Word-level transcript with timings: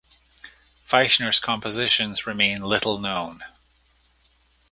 Feischner’s 0.83 1.39
compositions 1.39 2.25
remain 2.25 2.63
little 2.63 2.97
known. 2.97 3.43